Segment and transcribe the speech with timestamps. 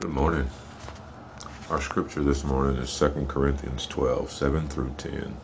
[0.00, 0.50] Good morning.
[1.70, 5.36] Our scripture this morning is Second Corinthians 12, 7 through 10.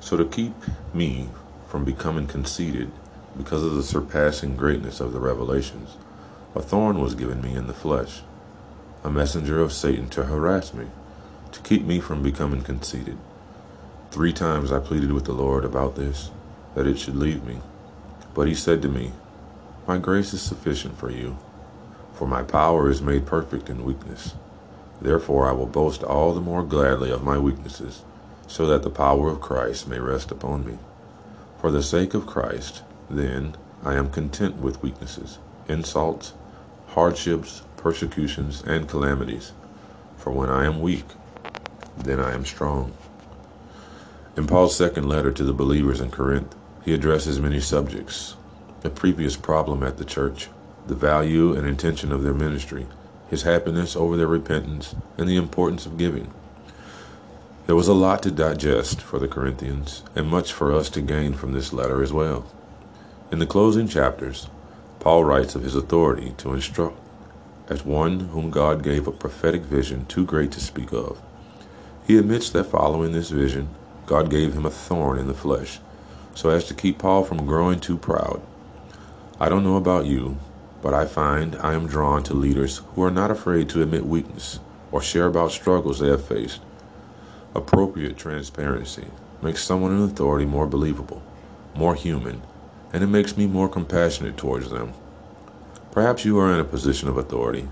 [0.00, 0.52] So to keep
[0.92, 1.30] me
[1.66, 2.92] from becoming conceited
[3.36, 5.96] because of the surpassing greatness of the revelations,
[6.54, 8.20] a thorn was given me in the flesh,
[9.02, 10.86] a messenger of Satan to harass me,
[11.50, 13.16] to keep me from becoming conceited.
[14.10, 16.30] Three times I pleaded with the Lord about this,
[16.74, 17.60] that it should leave me.
[18.34, 19.12] But he said to me,
[19.88, 21.38] My grace is sufficient for you,
[22.14, 24.34] for my power is made perfect in weakness.
[25.00, 28.02] Therefore I will boast all the more gladly of my weaknesses,
[28.46, 30.78] so that the power of Christ may rest upon me.
[31.60, 35.38] For the sake of Christ, then, I am content with weaknesses,
[35.68, 36.32] insults,
[36.88, 39.52] hardships, persecutions, and calamities.
[40.16, 41.04] For when I am weak,
[41.96, 42.92] then I am strong.
[44.36, 46.54] In Paul's second letter to the believers in Corinth,
[46.84, 48.36] he addresses many subjects
[48.84, 50.48] a previous problem at the church,
[50.86, 52.86] the value and intention of their ministry,
[53.28, 56.32] his happiness over their repentance, and the importance of giving.
[57.66, 61.32] There was a lot to digest for the Corinthians, and much for us to gain
[61.32, 62.46] from this letter as well.
[63.32, 64.48] In the closing chapters,
[65.00, 66.98] Paul writes of his authority to instruct
[67.68, 71.20] as one whom God gave a prophetic vision too great to speak of.
[72.06, 73.70] He admits that following this vision,
[74.04, 75.80] God gave him a thorn in the flesh,
[76.34, 78.42] so as to keep Paul from growing too proud.
[79.40, 80.36] I don't know about you,
[80.84, 84.60] but I find I am drawn to leaders who are not afraid to admit weakness
[84.92, 86.60] or share about struggles they have faced.
[87.54, 89.06] Appropriate transparency
[89.40, 91.22] makes someone in authority more believable,
[91.74, 92.42] more human,
[92.92, 94.92] and it makes me more compassionate towards them.
[95.90, 97.66] Perhaps you are in a position of authority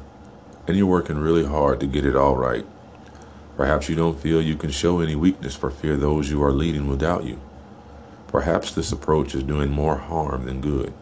[0.67, 2.65] and you're working really hard to get it all right.
[3.59, 6.89] Perhaps you don't feel you can show any weakness for fear those you are leading
[6.89, 7.39] will doubt you.
[8.29, 10.95] Perhaps this approach is doing more harm than good.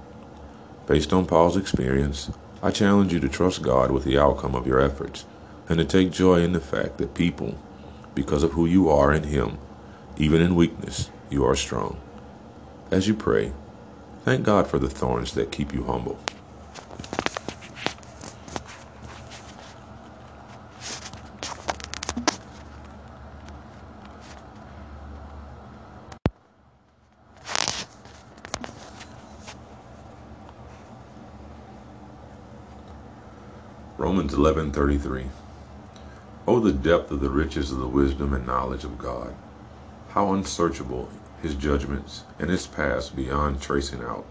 [0.87, 2.31] Based on Paul's experience,
[2.63, 5.25] I challenge you to trust God with the outcome of your efforts
[5.69, 7.57] and to take joy in the fact that people,
[8.15, 9.59] because of who you are in Him,
[10.17, 12.01] even in weakness, you are strong.
[12.91, 13.53] As you pray,
[14.25, 16.19] thank God for the thorns that keep you humble.
[34.01, 35.27] Romans 11:33
[36.49, 39.35] Oh the depth of the riches of the wisdom and knowledge of God
[40.15, 41.11] how unsearchable
[41.43, 44.25] his judgments and his paths beyond tracing out.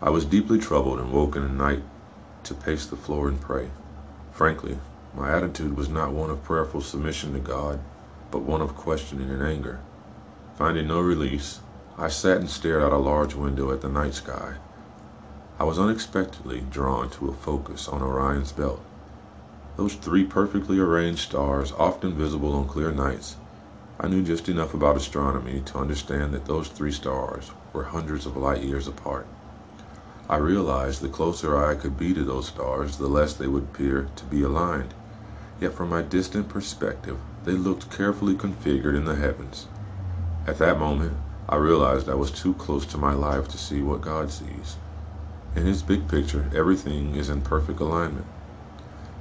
[0.00, 1.82] I was deeply troubled and woke in the night
[2.44, 3.68] to pace the floor and pray.
[4.32, 4.78] Frankly
[5.14, 7.80] my attitude was not one of prayerful submission to God
[8.30, 9.78] but one of questioning and anger.
[10.56, 11.60] Finding no release
[11.98, 14.54] I sat and stared out a large window at the night sky
[15.60, 18.80] I was unexpectedly drawn to a focus on Orion's belt.
[19.76, 23.36] Those three perfectly arranged stars, often visible on clear nights,
[24.00, 28.38] I knew just enough about astronomy to understand that those three stars were hundreds of
[28.38, 29.26] light years apart.
[30.30, 34.08] I realized the closer I could be to those stars, the less they would appear
[34.16, 34.94] to be aligned.
[35.60, 39.68] Yet from my distant perspective, they looked carefully configured in the heavens.
[40.46, 41.18] At that moment,
[41.50, 44.78] I realized I was too close to my life to see what God sees.
[45.56, 48.26] In his big picture, everything is in perfect alignment.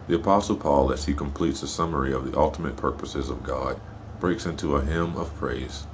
[0.08, 3.80] The Apostle Paul, as he completes a summary of the ultimate purposes of God,
[4.20, 5.88] breaks into a hymn of praise.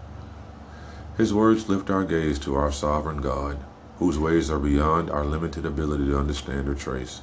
[1.18, 3.58] His words lift our gaze to our sovereign God,
[4.00, 7.22] whose ways are beyond our limited ability to understand or trace.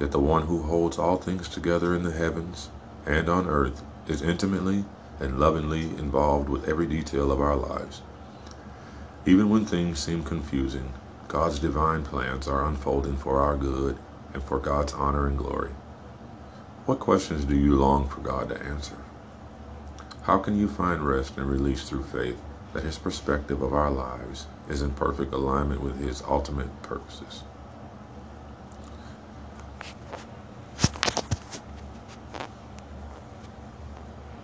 [0.00, 2.70] Yet the one who holds all things together in the heavens
[3.06, 4.84] and on earth is intimately
[5.20, 8.02] and lovingly involved with every detail of our lives.
[9.26, 10.92] Even when things seem confusing,
[11.28, 13.98] God's divine plans are unfolding for our good
[14.32, 15.72] and for God's honor and glory.
[16.86, 18.96] What questions do you long for God to answer?
[20.22, 22.40] How can you find rest and release through faith
[22.72, 27.42] that His perspective of our lives is in perfect alignment with His ultimate purposes?